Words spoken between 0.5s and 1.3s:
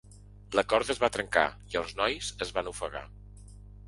La corda es va